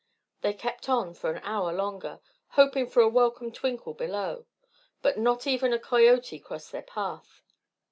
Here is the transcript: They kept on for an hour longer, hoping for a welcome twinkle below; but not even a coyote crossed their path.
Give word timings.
They 0.41 0.53
kept 0.55 0.89
on 0.89 1.13
for 1.13 1.29
an 1.29 1.43
hour 1.43 1.71
longer, 1.71 2.21
hoping 2.57 2.87
for 2.89 3.01
a 3.03 3.07
welcome 3.07 3.51
twinkle 3.51 3.93
below; 3.93 4.47
but 5.03 5.19
not 5.19 5.45
even 5.45 5.73
a 5.73 5.79
coyote 5.79 6.39
crossed 6.39 6.71
their 6.71 6.81
path. 6.81 7.43